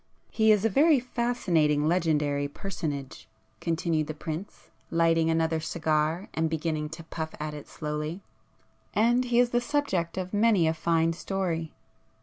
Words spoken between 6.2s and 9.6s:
and beginning to puff at it slowly—"And he is